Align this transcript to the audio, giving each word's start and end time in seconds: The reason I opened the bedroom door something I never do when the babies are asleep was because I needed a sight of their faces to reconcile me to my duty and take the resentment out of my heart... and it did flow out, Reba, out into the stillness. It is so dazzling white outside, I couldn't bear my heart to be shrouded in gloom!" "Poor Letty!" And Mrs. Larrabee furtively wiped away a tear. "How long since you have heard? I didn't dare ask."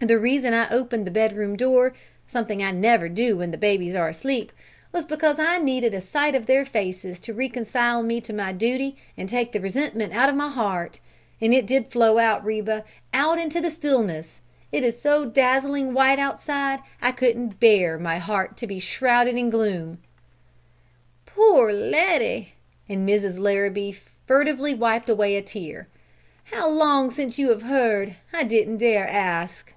The 0.00 0.18
reason 0.18 0.52
I 0.52 0.68
opened 0.68 1.06
the 1.06 1.10
bedroom 1.10 1.56
door 1.56 1.94
something 2.26 2.62
I 2.62 2.72
never 2.72 3.08
do 3.08 3.38
when 3.38 3.52
the 3.52 3.56
babies 3.56 3.94
are 3.94 4.06
asleep 4.06 4.52
was 4.92 5.06
because 5.06 5.38
I 5.38 5.56
needed 5.56 5.94
a 5.94 6.02
sight 6.02 6.34
of 6.34 6.44
their 6.44 6.66
faces 6.66 7.18
to 7.20 7.32
reconcile 7.32 8.02
me 8.02 8.20
to 8.20 8.34
my 8.34 8.52
duty 8.52 8.98
and 9.16 9.30
take 9.30 9.52
the 9.52 9.62
resentment 9.62 10.12
out 10.12 10.28
of 10.28 10.34
my 10.34 10.50
heart... 10.50 11.00
and 11.40 11.54
it 11.54 11.64
did 11.66 11.90
flow 11.90 12.18
out, 12.18 12.44
Reba, 12.44 12.84
out 13.14 13.40
into 13.40 13.62
the 13.62 13.70
stillness. 13.70 14.42
It 14.70 14.84
is 14.84 15.00
so 15.00 15.24
dazzling 15.24 15.94
white 15.94 16.18
outside, 16.18 16.80
I 17.00 17.10
couldn't 17.10 17.58
bear 17.58 17.98
my 17.98 18.18
heart 18.18 18.58
to 18.58 18.66
be 18.66 18.78
shrouded 18.78 19.36
in 19.38 19.48
gloom!" 19.48 20.00
"Poor 21.24 21.72
Letty!" 21.72 22.52
And 22.90 23.08
Mrs. 23.08 23.38
Larrabee 23.38 23.96
furtively 24.26 24.74
wiped 24.74 25.08
away 25.08 25.34
a 25.36 25.40
tear. 25.40 25.88
"How 26.52 26.68
long 26.68 27.10
since 27.10 27.38
you 27.38 27.48
have 27.48 27.62
heard? 27.62 28.16
I 28.34 28.44
didn't 28.44 28.76
dare 28.76 29.08
ask." 29.08 29.70